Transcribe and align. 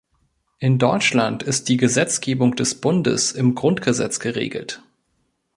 In 0.57 0.79
Deutschland 0.79 1.43
ist 1.43 1.69
die 1.69 1.77
Gesetzgebung 1.77 2.55
des 2.55 2.73
Bundes 2.73 3.33
im 3.33 3.53
Grundgesetz 3.53 4.19
geregelt. 4.19 4.81